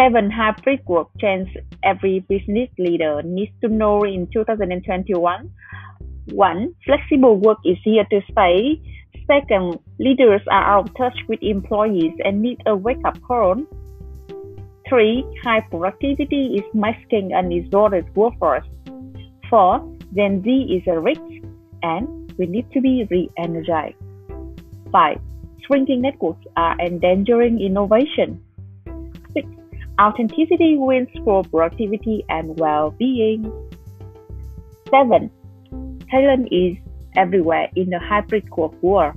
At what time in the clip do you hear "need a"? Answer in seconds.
12.40-12.74